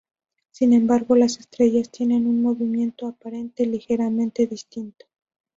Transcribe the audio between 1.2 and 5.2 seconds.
estrellas tienen un movimiento aparente ligeramente distinto.